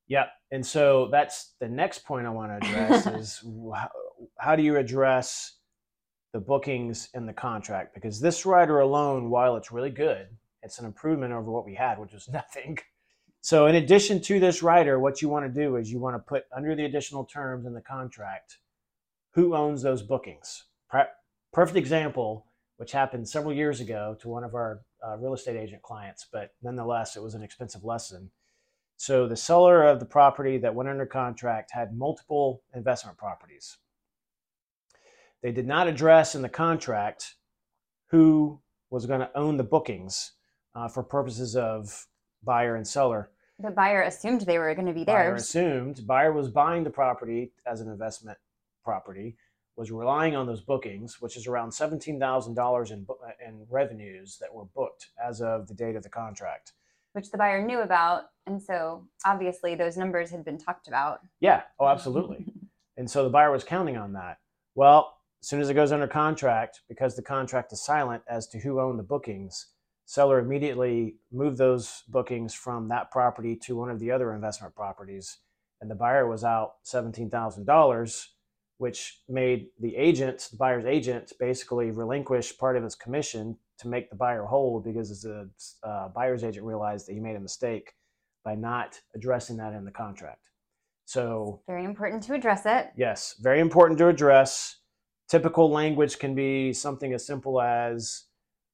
Yep. 0.07 0.27
And 0.51 0.65
so 0.65 1.07
that's 1.11 1.53
the 1.59 1.67
next 1.67 2.05
point 2.05 2.27
I 2.27 2.29
want 2.29 2.51
to 2.51 2.67
address 2.67 3.07
is 3.07 3.43
how, 3.73 3.89
how 4.37 4.55
do 4.55 4.63
you 4.63 4.77
address 4.77 5.57
the 6.33 6.39
bookings 6.39 7.09
in 7.13 7.25
the 7.25 7.33
contract? 7.33 7.93
Because 7.93 8.19
this 8.19 8.45
rider 8.45 8.79
alone, 8.79 9.29
while 9.29 9.55
it's 9.55 9.71
really 9.71 9.89
good, 9.89 10.27
it's 10.63 10.79
an 10.79 10.85
improvement 10.85 11.33
over 11.33 11.51
what 11.51 11.65
we 11.65 11.75
had, 11.75 11.97
which 11.97 12.13
was 12.13 12.27
nothing. 12.33 12.77
So, 13.45 13.67
in 13.67 13.75
addition 13.75 14.21
to 14.21 14.39
this 14.39 14.63
rider, 14.63 14.99
what 14.99 15.21
you 15.21 15.29
want 15.29 15.45
to 15.45 15.61
do 15.61 15.75
is 15.75 15.91
you 15.91 15.99
want 15.99 16.15
to 16.15 16.19
put 16.19 16.45
under 16.51 16.73
the 16.73 16.85
additional 16.85 17.23
terms 17.23 17.67
in 17.67 17.75
the 17.75 17.81
contract 17.81 18.57
who 19.35 19.55
owns 19.55 19.83
those 19.83 20.01
bookings. 20.01 20.63
Perfect 21.53 21.77
example, 21.77 22.47
which 22.77 22.91
happened 22.91 23.29
several 23.29 23.53
years 23.53 23.81
ago 23.81 24.17
to 24.19 24.29
one 24.29 24.43
of 24.43 24.55
our 24.55 24.81
uh, 25.05 25.17
real 25.17 25.35
estate 25.35 25.57
agent 25.57 25.83
clients, 25.83 26.25
but 26.33 26.55
nonetheless, 26.63 27.15
it 27.15 27.21
was 27.21 27.35
an 27.35 27.43
expensive 27.43 27.83
lesson. 27.83 28.31
So 28.97 29.27
the 29.27 29.37
seller 29.37 29.83
of 29.83 29.99
the 29.99 30.07
property 30.07 30.57
that 30.57 30.73
went 30.73 30.89
under 30.89 31.05
contract 31.05 31.69
had 31.69 31.95
multiple 31.95 32.63
investment 32.73 33.15
properties. 33.15 33.77
They 35.43 35.51
did 35.51 35.67
not 35.67 35.87
address 35.87 36.33
in 36.33 36.41
the 36.41 36.49
contract 36.49 37.35
who 38.07 38.59
was 38.89 39.05
going 39.05 39.19
to 39.19 39.37
own 39.37 39.57
the 39.57 39.63
bookings 39.63 40.31
uh, 40.73 40.87
for 40.87 41.03
purposes 41.03 41.55
of 41.55 42.07
buyer 42.43 42.75
and 42.75 42.87
seller. 42.87 43.29
The 43.59 43.71
buyer 43.71 44.01
assumed 44.01 44.41
they 44.41 44.57
were 44.57 44.73
going 44.75 44.87
to 44.87 44.93
be 44.93 45.03
there. 45.03 45.15
Buyer 45.15 45.35
assumed 45.35 46.05
buyer 46.05 46.33
was 46.33 46.49
buying 46.49 46.83
the 46.83 46.89
property 46.89 47.51
as 47.65 47.79
an 47.81 47.89
investment 47.89 48.37
property, 48.83 49.37
was 49.77 49.91
relying 49.91 50.35
on 50.35 50.45
those 50.45 50.61
bookings, 50.61 51.21
which 51.21 51.37
is 51.37 51.47
around 51.47 51.71
seventeen 51.71 52.19
thousand 52.19 52.55
dollars 52.55 52.91
in 52.91 53.05
uh, 53.09 53.29
in 53.45 53.65
revenues 53.69 54.37
that 54.41 54.53
were 54.53 54.65
booked 54.65 55.09
as 55.23 55.41
of 55.41 55.67
the 55.67 55.73
date 55.73 55.95
of 55.95 56.03
the 56.03 56.09
contract. 56.09 56.73
which 57.13 57.31
the 57.31 57.37
buyer 57.37 57.65
knew 57.65 57.79
about. 57.79 58.23
And 58.45 58.61
so 58.61 59.07
obviously 59.25 59.73
those 59.73 59.95
numbers 59.95 60.29
had 60.29 60.43
been 60.43 60.57
talked 60.57 60.87
about. 60.89 61.21
Yeah, 61.39 61.61
oh, 61.79 61.87
absolutely. 61.87 62.45
And 62.97 63.11
so 63.11 63.23
the 63.25 63.29
buyer 63.29 63.51
was 63.51 63.65
counting 63.65 63.97
on 63.97 64.13
that. 64.13 64.37
Well, 64.73 65.17
as 65.41 65.49
soon 65.49 65.59
as 65.59 65.69
it 65.69 65.73
goes 65.73 65.91
under 65.91 66.07
contract, 66.07 66.79
because 66.87 67.13
the 67.17 67.21
contract 67.21 67.73
is 67.73 67.83
silent 67.83 68.23
as 68.29 68.47
to 68.47 68.57
who 68.59 68.79
owned 68.79 68.97
the 68.97 69.03
bookings, 69.03 69.67
seller 70.05 70.39
immediately 70.39 71.15
moved 71.31 71.57
those 71.57 72.03
bookings 72.07 72.53
from 72.53 72.87
that 72.89 73.11
property 73.11 73.55
to 73.55 73.75
one 73.75 73.89
of 73.89 73.99
the 73.99 74.11
other 74.11 74.33
investment 74.33 74.75
properties. 74.75 75.37
And 75.81 75.89
the 75.89 75.95
buyer 75.95 76.27
was 76.27 76.43
out 76.43 76.75
$17,000, 76.85 78.27
which 78.77 79.21
made 79.27 79.67
the 79.79 79.95
agent, 79.95 80.47
the 80.51 80.57
buyer's 80.57 80.85
agent, 80.85 81.33
basically 81.39 81.91
relinquish 81.91 82.57
part 82.57 82.77
of 82.77 82.83
his 82.83 82.95
commission 82.95 83.57
to 83.79 83.87
make 83.87 84.09
the 84.09 84.15
buyer 84.15 84.45
whole 84.45 84.79
because 84.79 85.21
the 85.21 85.49
uh, 85.83 86.09
buyer's 86.09 86.43
agent 86.43 86.65
realized 86.65 87.07
that 87.07 87.13
he 87.13 87.19
made 87.19 87.35
a 87.35 87.39
mistake 87.39 87.93
by 88.43 88.55
not 88.55 88.99
addressing 89.15 89.57
that 89.57 89.73
in 89.73 89.85
the 89.85 89.91
contract. 89.91 90.49
So, 91.05 91.61
Very 91.67 91.83
important 91.83 92.23
to 92.23 92.33
address 92.33 92.65
it. 92.65 92.91
Yes, 92.95 93.35
very 93.39 93.59
important 93.59 93.99
to 93.99 94.07
address. 94.07 94.77
Typical 95.27 95.69
language 95.69 96.19
can 96.19 96.35
be 96.35 96.73
something 96.73 97.13
as 97.13 97.25
simple 97.25 97.61
as 97.61 98.23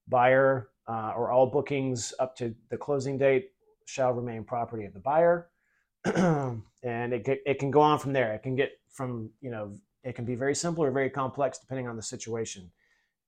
buyer 0.08 0.68
uh, 0.88 1.12
or 1.16 1.30
all 1.30 1.46
bookings 1.46 2.12
up 2.18 2.36
to 2.36 2.54
the 2.70 2.76
closing 2.76 3.18
date 3.18 3.50
shall 3.86 4.12
remain 4.12 4.44
property 4.44 4.84
of 4.84 4.92
the 4.94 5.00
buyer. 5.00 5.48
and 6.04 6.62
it, 6.82 7.42
it 7.46 7.58
can 7.58 7.70
go 7.70 7.80
on 7.80 7.98
from 7.98 8.12
there. 8.12 8.34
It 8.34 8.42
can 8.42 8.56
get 8.56 8.72
from, 8.90 9.30
you 9.40 9.50
know, 9.50 9.72
it 10.02 10.14
can 10.14 10.24
be 10.24 10.34
very 10.34 10.54
simple 10.54 10.82
or 10.84 10.90
very 10.90 11.10
complex 11.10 11.58
depending 11.58 11.88
on 11.88 11.96
the 11.96 12.02
situation. 12.02 12.70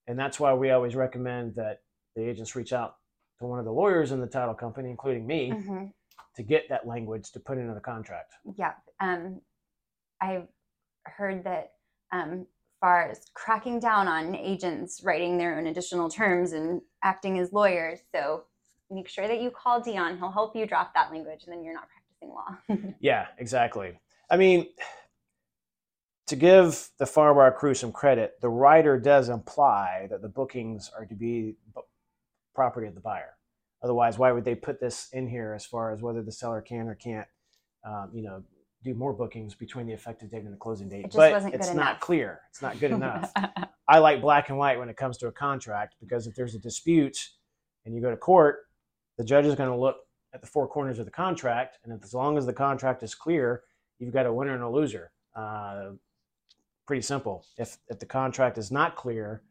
And 0.06 0.18
that's 0.18 0.40
why 0.40 0.52
we 0.52 0.70
always 0.70 0.94
recommend 0.96 1.54
that 1.54 1.82
the 2.16 2.28
agents 2.28 2.56
reach 2.56 2.72
out 2.72 2.96
to 3.38 3.46
one 3.46 3.58
of 3.58 3.64
the 3.64 3.72
lawyers 3.72 4.12
in 4.12 4.20
the 4.20 4.26
title 4.26 4.54
company, 4.54 4.90
including 4.90 5.26
me, 5.26 5.50
Mhm. 5.50 5.92
to 6.36 6.42
get 6.42 6.68
that 6.68 6.86
language 6.86 7.30
to 7.32 7.40
put 7.40 7.58
into 7.58 7.74
the 7.74 7.80
contract. 7.80 8.34
Yeah. 8.56 8.74
Um, 9.00 9.40
I've 10.20 10.48
heard 11.04 11.44
that 11.44 11.72
um, 12.12 12.46
far 12.80 13.08
as 13.10 13.26
cracking 13.34 13.80
down 13.80 14.08
on 14.08 14.34
agents 14.34 15.02
writing 15.04 15.38
their 15.38 15.58
own 15.58 15.66
additional 15.66 16.08
terms 16.08 16.52
and 16.52 16.80
acting 17.02 17.38
as 17.38 17.52
lawyers. 17.52 18.00
So 18.14 18.44
make 18.90 19.08
sure 19.08 19.28
that 19.28 19.40
you 19.40 19.50
call 19.50 19.80
Dion. 19.80 20.18
He'll 20.18 20.30
help 20.30 20.54
you 20.54 20.66
draft 20.66 20.94
that 20.94 21.10
language, 21.10 21.44
and 21.44 21.52
then 21.52 21.64
you're 21.64 21.74
not 21.74 21.88
practicing 21.88 22.28
law. 22.28 22.94
Yeah, 23.00 23.26
exactly. 23.38 23.98
I 24.30 24.36
mean, 24.36 24.66
to 26.26 26.36
give 26.36 26.88
the 26.98 27.04
Farbar 27.04 27.54
crew 27.54 27.74
some 27.74 27.92
credit, 27.92 28.40
the 28.40 28.48
rider 28.48 28.98
does 28.98 29.28
imply 29.28 30.06
that 30.10 30.22
the 30.22 30.28
bookings 30.28 30.90
are 30.96 31.04
to 31.06 31.14
be 31.14 31.56
property 32.54 32.86
of 32.86 32.94
the 32.94 33.00
buyer. 33.00 33.36
Otherwise, 33.82 34.16
why 34.18 34.32
would 34.32 34.44
they 34.44 34.54
put 34.54 34.80
this 34.80 35.08
in 35.12 35.28
here 35.28 35.52
as 35.54 35.66
far 35.66 35.92
as 35.92 36.00
whether 36.00 36.22
the 36.22 36.32
seller 36.32 36.62
can 36.62 36.88
or 36.88 36.94
can't, 36.94 37.28
um, 37.86 38.10
you 38.14 38.22
know, 38.22 38.42
do 38.84 38.94
more 38.94 39.12
bookings 39.12 39.54
between 39.54 39.86
the 39.86 39.92
effective 39.92 40.30
date 40.30 40.44
and 40.44 40.52
the 40.52 40.58
closing 40.58 40.88
date? 40.88 41.06
It 41.06 41.12
but 41.14 41.42
it's 41.54 41.68
not 41.68 41.72
enough. 41.72 42.00
clear. 42.00 42.40
It's 42.50 42.62
not 42.62 42.78
good 42.78 42.90
enough. 42.90 43.32
I 43.88 43.98
like 43.98 44.20
black 44.20 44.50
and 44.50 44.58
white 44.58 44.78
when 44.78 44.88
it 44.88 44.96
comes 44.96 45.16
to 45.18 45.28
a 45.28 45.32
contract 45.32 45.96
because 46.00 46.26
if 46.26 46.34
there's 46.34 46.54
a 46.54 46.58
dispute 46.58 47.18
and 47.84 47.94
you 47.94 48.00
go 48.00 48.10
to 48.10 48.16
court, 48.16 48.66
the 49.16 49.24
judge 49.24 49.46
is 49.46 49.54
going 49.54 49.70
to 49.70 49.76
look 49.76 49.96
at 50.34 50.40
the 50.40 50.46
four 50.46 50.68
corners 50.68 50.98
of 50.98 51.04
the 51.04 51.10
contract, 51.10 51.78
and 51.84 51.92
if, 51.92 52.02
as 52.02 52.12
long 52.12 52.36
as 52.36 52.44
the 52.44 52.52
contract 52.52 53.02
is 53.02 53.14
clear, 53.14 53.62
you've 53.98 54.12
got 54.12 54.26
a 54.26 54.32
winner 54.32 54.54
and 54.54 54.64
a 54.64 54.68
loser. 54.68 55.12
Uh, 55.34 55.90
pretty 56.86 57.02
simple. 57.02 57.46
If 57.56 57.78
if 57.88 57.98
the 57.98 58.06
contract 58.06 58.58
is 58.58 58.70
not 58.70 58.96
clear, 58.96 59.42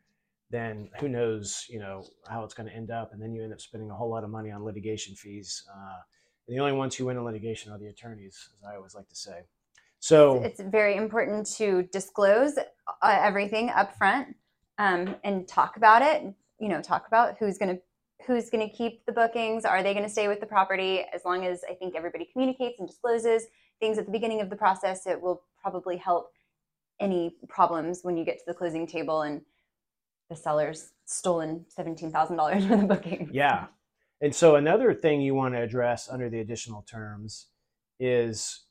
then 0.50 0.90
who 1.00 1.08
knows, 1.08 1.66
you 1.70 1.80
know, 1.80 2.04
how 2.28 2.44
it's 2.44 2.54
going 2.54 2.68
to 2.68 2.76
end 2.76 2.92
up, 2.92 3.14
and 3.14 3.22
then 3.22 3.34
you 3.34 3.44
end 3.44 3.54
up 3.54 3.62
spending 3.62 3.90
a 3.90 3.96
whole 3.96 4.10
lot 4.10 4.24
of 4.24 4.30
money 4.30 4.52
on 4.52 4.64
litigation 4.64 5.16
fees. 5.16 5.64
Uh, 5.74 6.00
the 6.48 6.60
only 6.60 6.74
ones 6.74 6.96
who 6.96 7.06
win 7.06 7.18
in 7.18 7.24
litigation 7.24 7.72
are 7.72 7.78
the 7.78 7.88
attorneys, 7.88 8.50
as 8.58 8.64
I 8.64 8.76
always 8.76 8.96
like 8.96 9.08
to 9.10 9.16
say. 9.16 9.44
So 10.00 10.44
it's 10.44 10.60
very 10.60 10.98
important 10.98 11.48
to 11.56 11.84
disclose 11.94 12.58
uh, 12.58 13.20
everything 13.22 13.70
up 13.70 13.98
front 13.98 14.36
um, 14.78 15.16
and 15.24 15.48
talk 15.48 15.78
about 15.78 16.02
it. 16.02 16.24
You 16.60 16.70
know, 16.70 16.82
talk 16.82 17.08
about 17.08 17.38
who's 17.40 17.58
going 17.58 17.76
to 17.76 17.82
who's 18.28 18.50
going 18.50 18.68
to 18.68 18.76
keep 18.76 19.06
the 19.06 19.12
bookings. 19.12 19.66
Are 19.66 19.82
they 19.84 19.94
going 19.94 20.06
to 20.06 20.12
stay 20.12 20.28
with 20.28 20.40
the 20.40 20.46
property? 20.46 21.06
As 21.14 21.22
long 21.26 21.46
as 21.46 21.62
I 21.70 21.74
think 21.74 21.96
everybody 21.96 22.28
communicates 22.32 22.80
and 22.80 22.88
discloses 22.88 23.44
things 23.80 23.98
at 23.98 24.06
the 24.06 24.12
beginning 24.12 24.42
of 24.42 24.50
the 24.50 24.56
process, 24.56 25.08
it 25.08 25.22
will 25.22 25.42
probably 25.62 25.98
help 25.98 26.32
any 27.00 27.36
problems 27.48 28.00
when 28.04 28.18
you 28.18 28.24
get 28.26 28.38
to 28.40 28.44
the 28.48 28.54
closing 28.54 28.88
table 28.88 29.22
and 29.22 29.42
the 30.30 30.36
seller's 30.36 30.92
stolen 31.06 31.66
$17,000 31.78 32.70
worth 32.70 32.80
the 32.80 32.86
booking. 32.86 33.30
Yeah. 33.34 33.66
And 34.24 34.34
so 34.34 34.56
another 34.56 34.94
thing 34.94 35.20
you 35.22 35.36
want 35.36 35.54
to 35.54 35.62
address 35.62 36.08
under 36.10 36.30
the 36.30 36.40
additional 36.40 36.82
terms 36.84 37.48
is 38.00 38.64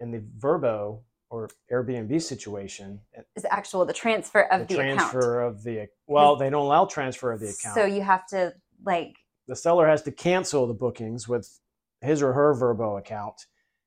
in 0.00 0.10
the 0.10 0.22
Vrbo 0.38 1.00
or 1.30 1.48
Airbnb 1.72 2.20
situation 2.22 3.00
eh, 3.16 3.22
is 3.34 3.46
actual 3.50 3.86
the 3.86 3.92
transfer 3.92 4.42
of 4.52 4.68
the, 4.68 4.74
the 4.74 4.74
transfer 4.76 5.40
account. 5.40 5.56
of 5.56 5.64
the 5.64 5.86
well 6.06 6.36
they 6.36 6.48
don't 6.48 6.64
allow 6.64 6.86
transfer 6.86 7.32
of 7.32 7.40
the 7.40 7.48
account 7.48 7.74
so 7.74 7.84
you 7.84 8.00
have 8.00 8.26
to 8.28 8.54
like 8.86 9.14
the 9.46 9.56
seller 9.56 9.86
has 9.86 10.00
to 10.02 10.12
cancel 10.12 10.66
the 10.66 10.72
bookings 10.72 11.28
with 11.28 11.60
his 12.00 12.22
or 12.22 12.32
her 12.32 12.54
Vrbo 12.54 12.98
account 12.98 13.34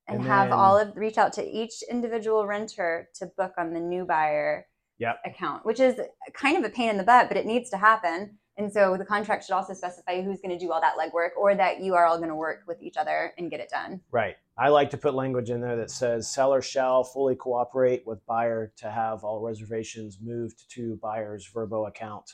and, 0.08 0.18
and 0.18 0.28
have 0.28 0.50
then, 0.50 0.58
all 0.58 0.78
of 0.78 0.96
reach 0.96 1.18
out 1.18 1.34
to 1.34 1.44
each 1.44 1.84
individual 1.90 2.46
renter 2.46 3.10
to 3.16 3.25
book 3.38 3.54
on 3.58 3.74
the 3.74 3.80
new 3.80 4.06
buyer 4.06 4.68
yep. 5.01 5.20
account, 5.25 5.66
which 5.66 5.80
is 5.80 6.00
kind 6.34 6.58
of 6.58 6.63
a 6.63 6.70
pain 6.70 6.90
in 6.90 6.98
the 6.98 7.04
butt, 7.04 7.28
but 7.28 7.38
it 7.38 7.46
needs 7.46 7.70
to 7.72 7.78
happen. 7.78 8.38
And 8.58 8.72
so 8.72 8.98
the 8.98 9.05
contract 9.05 9.46
should 9.46 9.53
also 9.53 9.74
specify 9.74 10.22
who's 10.22 10.41
going 10.41 10.58
to 10.58 10.63
do 10.63 10.72
all 10.72 10.81
that 10.81 10.96
legwork 10.98 11.29
or 11.38 11.55
that 11.55 11.81
you 11.81 11.96
are 11.96 12.05
all 12.05 12.17
going 12.17 12.29
to 12.29 12.36
work 12.36 12.63
with 12.67 12.81
each 12.81 12.98
other 12.98 13.34
and 13.38 13.50
get 13.50 13.60
it 13.60 13.70
done. 13.70 14.01
Right. 14.12 14.36
I 14.58 14.70
like 14.70 14.89
to 14.91 14.98
put 14.98 15.13
language 15.13 15.50
in 15.50 15.62
there 15.62 15.77
that 15.77 15.89
says 15.89 16.31
seller 16.31 16.62
shall 16.62 17.03
fully 17.03 17.36
cooperate 17.36 18.05
with 18.05 18.25
buyer 18.25 18.74
to 18.77 18.91
have 18.91 19.24
all 19.24 19.41
reservations 19.41 20.20
moved 20.22 20.70
to 20.72 21.00
buyer's 21.01 21.50
Vrbo 21.51 21.88
account 21.88 22.34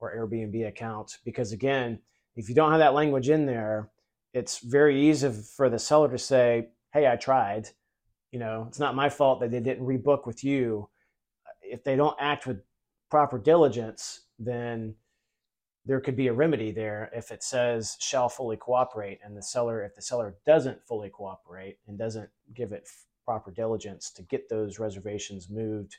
or 0.00 0.14
Airbnb 0.14 0.66
account. 0.66 1.18
Because 1.24 1.52
again, 1.52 2.00
if 2.34 2.48
you 2.48 2.54
don't 2.54 2.70
have 2.70 2.80
that 2.80 2.94
language 2.94 3.28
in 3.28 3.46
there, 3.46 3.90
it's 4.34 4.58
very 4.58 5.08
easy 5.08 5.30
for 5.30 5.70
the 5.70 5.78
seller 5.78 6.10
to 6.10 6.18
say, 6.18 6.68
Hey, 6.92 7.06
I 7.06 7.16
tried. 7.16 7.68
You 8.32 8.38
know, 8.38 8.64
it's 8.68 8.78
not 8.78 8.94
my 8.94 9.08
fault 9.08 9.40
that 9.40 9.50
they 9.50 9.60
didn't 9.60 9.86
rebook 9.86 10.26
with 10.26 10.42
you 10.42 10.88
if 11.72 11.82
they 11.84 11.96
don't 11.96 12.16
act 12.20 12.46
with 12.46 12.60
proper 13.10 13.38
diligence, 13.38 14.26
then 14.38 14.94
there 15.84 16.00
could 16.00 16.16
be 16.16 16.28
a 16.28 16.32
remedy 16.32 16.70
there 16.70 17.10
if 17.14 17.30
it 17.30 17.42
says 17.42 17.96
shall 18.00 18.28
fully 18.28 18.56
cooperate 18.56 19.18
and 19.24 19.36
the 19.36 19.42
seller 19.42 19.84
if 19.84 19.94
the 19.94 20.02
seller 20.02 20.36
doesn't 20.46 20.84
fully 20.86 21.10
cooperate 21.10 21.78
and 21.86 21.98
doesn't 21.98 22.28
give 22.54 22.72
it 22.72 22.88
proper 23.24 23.50
diligence 23.50 24.10
to 24.10 24.22
get 24.22 24.48
those 24.48 24.78
reservations 24.78 25.48
moved 25.50 25.96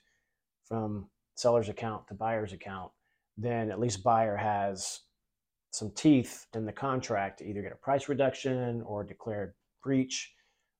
from 0.65 1.07
seller's 1.35 1.69
account 1.69 2.07
to 2.07 2.13
buyer's 2.13 2.53
account 2.53 2.91
then 3.37 3.71
at 3.71 3.79
least 3.79 4.03
buyer 4.03 4.35
has 4.35 5.01
some 5.71 5.91
teeth 5.95 6.45
in 6.53 6.65
the 6.65 6.71
contract 6.71 7.39
to 7.39 7.45
either 7.45 7.61
get 7.61 7.71
a 7.71 7.75
price 7.75 8.07
reduction 8.07 8.81
or 8.83 9.03
declared 9.03 9.53
breach 9.81 10.33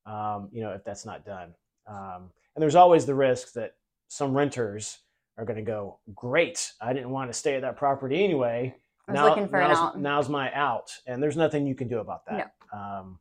um, 0.05 0.49
you 0.51 0.61
know 0.61 0.71
if 0.71 0.83
that's 0.83 1.05
not 1.05 1.25
done 1.25 1.53
um, 1.87 2.29
and 2.55 2.61
there's 2.61 2.75
always 2.75 3.05
the 3.05 3.15
risk 3.15 3.53
that 3.53 3.75
some 4.07 4.35
renters 4.35 4.99
are 5.37 5.45
going 5.45 5.57
to 5.57 5.63
go, 5.63 5.99
great, 6.13 6.71
I 6.79 6.93
didn't 6.93 7.09
want 7.09 7.31
to 7.31 7.37
stay 7.37 7.55
at 7.55 7.61
that 7.61 7.77
property 7.77 8.23
anyway. 8.23 8.75
I 9.07 9.11
was 9.11 9.19
now, 9.19 9.27
looking 9.27 9.47
for 9.47 9.59
now's, 9.59 9.77
an 9.77 9.83
out. 9.83 9.99
Now's 9.99 10.29
my 10.29 10.53
out. 10.53 10.91
And 11.07 11.21
there's 11.21 11.35
nothing 11.35 11.67
you 11.67 11.75
can 11.75 11.87
do 11.87 11.99
about 11.99 12.25
that. 12.27 12.53
No. 12.73 12.79
Um, 12.79 13.19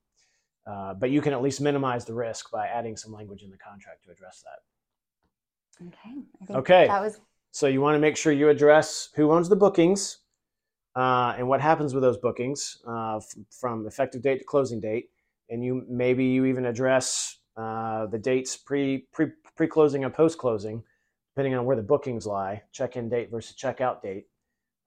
uh, 0.66 0.94
but 0.94 1.10
you 1.10 1.20
can 1.20 1.32
at 1.32 1.42
least 1.42 1.60
minimize 1.60 2.04
the 2.04 2.14
risk 2.14 2.50
by 2.50 2.66
adding 2.66 2.96
some 2.96 3.12
language 3.12 3.42
in 3.42 3.50
the 3.50 3.56
contract 3.56 4.04
to 4.04 4.12
address 4.12 4.44
that. 4.44 5.88
Okay. 5.88 6.58
okay. 6.58 6.86
That 6.86 7.02
was. 7.02 7.20
So 7.50 7.66
you 7.66 7.80
want 7.80 7.96
to 7.96 7.98
make 7.98 8.16
sure 8.16 8.32
you 8.32 8.48
address 8.48 9.10
who 9.16 9.32
owns 9.32 9.48
the 9.48 9.56
bookings 9.56 10.18
uh, 10.94 11.34
and 11.36 11.48
what 11.48 11.60
happens 11.60 11.94
with 11.94 12.02
those 12.02 12.16
bookings 12.18 12.78
uh, 12.86 13.16
f- 13.16 13.34
from 13.50 13.86
effective 13.86 14.22
date 14.22 14.38
to 14.38 14.44
closing 14.44 14.80
date, 14.80 15.10
and 15.50 15.64
you 15.64 15.84
maybe 15.88 16.24
you 16.24 16.44
even 16.44 16.66
address 16.66 17.38
uh, 17.56 18.06
the 18.06 18.18
dates 18.18 18.56
pre 18.56 19.06
pre 19.12 19.26
pre 19.56 19.66
closing 19.66 20.04
and 20.04 20.14
post 20.14 20.38
closing, 20.38 20.82
depending 21.34 21.54
on 21.54 21.64
where 21.64 21.76
the 21.76 21.82
bookings 21.82 22.26
lie, 22.26 22.62
check 22.72 22.96
in 22.96 23.08
date 23.08 23.30
versus 23.30 23.56
checkout 23.56 24.00
date. 24.02 24.26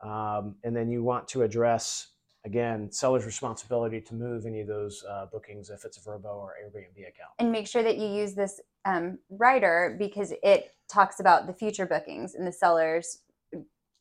Um, 0.05 0.55
and 0.63 0.75
then 0.75 0.89
you 0.89 1.03
want 1.03 1.27
to 1.29 1.41
address, 1.41 2.09
again, 2.45 2.91
seller's 2.91 3.25
responsibility 3.25 3.99
to 4.01 4.13
move 4.13 4.45
any 4.45 4.61
of 4.61 4.67
those 4.67 5.03
uh, 5.09 5.25
bookings 5.31 5.69
if 5.69 5.83
it's 5.83 5.97
a 5.97 6.01
Vrbo 6.01 6.25
or 6.25 6.53
Airbnb 6.63 6.99
account. 7.01 7.31
And 7.39 7.51
make 7.51 7.67
sure 7.67 7.81
that 7.81 7.97
you 7.97 8.07
use 8.07 8.35
this 8.35 8.61
um, 8.85 9.17
rider 9.29 9.95
because 9.97 10.31
it 10.43 10.71
talks 10.91 11.19
about 11.19 11.47
the 11.47 11.53
future 11.53 11.87
bookings 11.87 12.35
and 12.35 12.45
the 12.45 12.51
sellers 12.51 13.19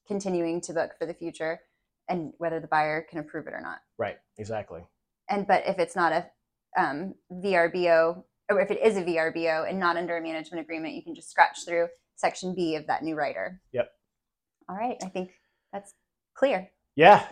continuing 0.07 0.61
to 0.61 0.75
book 0.75 0.91
for 0.99 1.07
the 1.07 1.15
future 1.15 1.61
and 2.11 2.35
whether 2.37 2.61
the 2.61 2.67
buyer 2.67 3.07
can 3.09 3.19
approve 3.19 3.47
it 3.47 3.55
or 3.55 3.63
not. 3.63 3.79
Right, 3.97 4.19
exactly. 4.37 4.83
And 5.31 5.47
but 5.47 5.63
if 5.67 5.79
it's 5.79 5.97
not 5.97 6.13
a 6.13 6.27
um, 6.79 7.15
VRBO 7.33 8.23
or 8.51 8.61
if 8.61 8.71
it 8.71 8.79
is 8.83 8.99
a 8.99 9.03
VRBO 9.03 9.67
and 9.67 9.79
not 9.79 9.97
under 9.97 10.19
a 10.19 10.23
management 10.23 10.61
agreement, 10.61 10.95
you 10.95 11.03
can 11.03 11.15
just 11.15 11.31
scratch 11.31 11.65
through 11.67 11.89
section 12.17 12.55
B 12.55 12.77
of 12.77 12.87
that 12.89 13.03
new 13.03 13.15
rider. 13.15 13.63
Yep. 13.73 13.91
All 14.69 14.77
right. 14.77 14.99
I 15.03 15.09
think 15.09 15.31
that's 15.75 15.93
clear. 16.35 16.71
Yeah. 16.95 17.27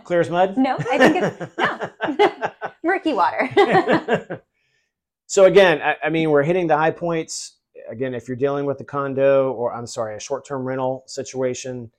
clear 0.04 0.20
as 0.20 0.28
mud? 0.28 0.56
No, 0.58 0.76
I 0.78 0.98
think 0.98 1.16
it's 1.16 1.58
no. 1.58 2.70
Murky 2.84 3.14
water. 3.14 4.42
so 5.26 5.46
again, 5.46 5.80
I, 5.80 5.96
I, 6.04 6.10
mean, 6.10 6.30
we're 6.30 6.42
hitting 6.42 6.66
the 6.66 6.76
high 6.76 6.90
points. 6.90 7.56
Again, 7.90 8.14
if 8.14 8.28
you're 8.28 8.36
dealing 8.36 8.66
with 8.66 8.78
a 8.80 8.84
condo 8.84 9.52
or 9.52 9.72
I'm 9.72 9.86
sorry, 9.86 10.14
a 10.14 10.20
short-term 10.20 10.64
rental 10.64 11.04
situation, 11.06 11.90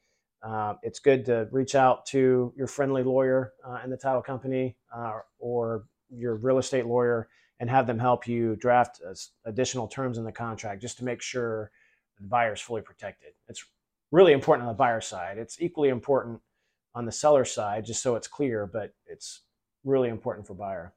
uh, 0.43 0.75
it's 0.83 0.99
good 0.99 1.25
to 1.25 1.47
reach 1.51 1.73
out 1.73 2.05
to 2.07 2.53
your 2.55 2.67
friendly 2.67 3.03
lawyer 3.03 3.53
uh, 3.67 3.79
in 3.83 3.89
the 3.89 3.97
title 3.97 4.21
company 4.21 4.77
uh, 4.95 5.13
or 5.39 5.85
your 6.11 6.35
real 6.35 6.59
estate 6.59 6.85
lawyer 6.85 7.27
and 7.59 7.69
have 7.69 7.87
them 7.87 7.97
help 7.97 8.27
you 8.27 8.55
draft 8.55 9.01
additional 9.45 9.87
terms 9.87 10.19
in 10.19 10.23
the 10.23 10.31
contract 10.31 10.81
just 10.81 10.97
to 10.97 11.03
make 11.03 11.21
sure 11.21 11.71
the 12.19 12.27
buyer 12.27 12.53
is 12.53 12.61
fully 12.61 12.81
protected. 12.81 13.33
It's 13.47 13.65
really 14.11 14.33
important 14.33 14.67
on 14.67 14.73
the 14.73 14.77
buyer 14.77 15.01
side. 15.01 15.37
It's 15.37 15.61
equally 15.61 15.89
important 15.89 16.39
on 16.93 17.05
the 17.05 17.11
seller 17.11 17.45
side, 17.45 17.85
just 17.85 18.03
so 18.03 18.15
it's 18.15 18.27
clear, 18.27 18.69
but 18.71 18.93
it's 19.07 19.41
really 19.83 20.09
important 20.09 20.45
for 20.45 20.53
buyer 20.53 20.93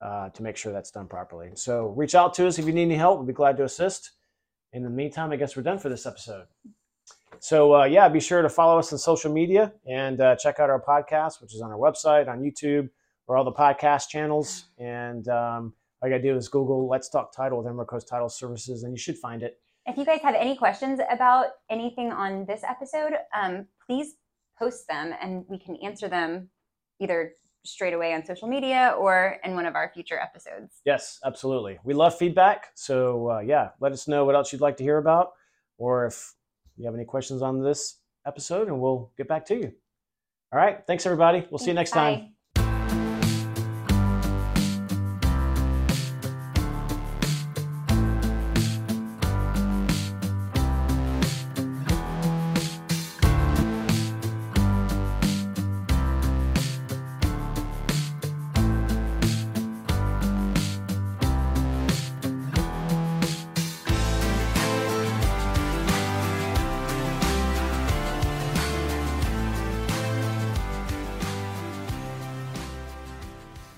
uh, 0.00 0.28
to 0.30 0.42
make 0.42 0.56
sure 0.56 0.72
that's 0.72 0.90
done 0.90 1.08
properly. 1.08 1.50
So 1.54 1.88
reach 1.88 2.14
out 2.14 2.34
to 2.34 2.46
us 2.46 2.58
if 2.58 2.66
you 2.66 2.72
need 2.72 2.82
any 2.82 2.96
help. 2.96 3.18
We'll 3.18 3.26
be 3.26 3.32
glad 3.32 3.56
to 3.56 3.64
assist. 3.64 4.12
In 4.72 4.82
the 4.82 4.90
meantime, 4.90 5.32
I 5.32 5.36
guess 5.36 5.56
we're 5.56 5.62
done 5.62 5.78
for 5.78 5.88
this 5.88 6.04
episode. 6.04 6.46
So 7.38 7.74
uh, 7.74 7.84
yeah, 7.84 8.08
be 8.08 8.20
sure 8.20 8.42
to 8.42 8.48
follow 8.48 8.78
us 8.78 8.92
on 8.92 8.98
social 8.98 9.32
media 9.32 9.72
and 9.86 10.20
uh, 10.20 10.36
check 10.36 10.60
out 10.60 10.70
our 10.70 10.80
podcast, 10.80 11.40
which 11.40 11.54
is 11.54 11.60
on 11.60 11.70
our 11.70 11.78
website, 11.78 12.28
on 12.28 12.40
YouTube, 12.40 12.90
or 13.26 13.36
all 13.36 13.44
the 13.44 13.52
podcast 13.52 14.08
channels. 14.08 14.66
And 14.78 15.26
um, 15.28 15.74
all 16.02 16.08
you 16.08 16.14
got 16.14 16.18
to 16.18 16.22
do 16.22 16.36
is 16.36 16.48
Google 16.48 16.88
Let's 16.88 17.08
Talk 17.08 17.32
Title 17.34 17.58
with 17.58 17.66
Emerald 17.66 17.88
Coast 17.88 18.08
Title 18.08 18.28
Services, 18.28 18.82
and 18.82 18.92
you 18.92 18.98
should 18.98 19.18
find 19.18 19.42
it. 19.42 19.58
If 19.86 19.98
you 19.98 20.04
guys 20.04 20.20
have 20.22 20.34
any 20.34 20.56
questions 20.56 21.00
about 21.10 21.46
anything 21.70 22.10
on 22.10 22.46
this 22.46 22.62
episode, 22.64 23.12
um, 23.38 23.66
please 23.86 24.14
post 24.58 24.88
them 24.88 25.14
and 25.20 25.44
we 25.48 25.58
can 25.58 25.76
answer 25.76 26.08
them 26.08 26.48
either 27.00 27.32
straight 27.64 27.92
away 27.94 28.14
on 28.14 28.24
social 28.24 28.48
media 28.48 28.94
or 28.98 29.38
in 29.44 29.54
one 29.54 29.66
of 29.66 29.74
our 29.74 29.90
future 29.92 30.18
episodes. 30.18 30.80
Yes, 30.84 31.18
absolutely. 31.24 31.78
We 31.84 31.94
love 31.94 32.16
feedback. 32.16 32.68
So, 32.74 33.30
uh, 33.30 33.38
yeah, 33.40 33.70
let 33.80 33.92
us 33.92 34.06
know 34.08 34.24
what 34.24 34.34
else 34.34 34.52
you'd 34.52 34.60
like 34.60 34.76
to 34.78 34.84
hear 34.84 34.98
about 34.98 35.32
or 35.78 36.06
if 36.06 36.34
you 36.76 36.84
have 36.86 36.94
any 36.94 37.04
questions 37.04 37.42
on 37.42 37.62
this 37.62 37.98
episode, 38.26 38.68
and 38.68 38.80
we'll 38.80 39.12
get 39.16 39.28
back 39.28 39.46
to 39.46 39.54
you. 39.54 39.72
All 40.52 40.58
right. 40.58 40.80
Thanks, 40.86 41.04
everybody. 41.06 41.46
We'll 41.50 41.58
see 41.58 41.70
you 41.70 41.74
next 41.74 41.92
Bye. 41.92 42.14
time. 42.16 42.33